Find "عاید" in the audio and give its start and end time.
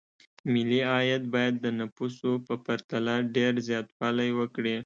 0.91-1.23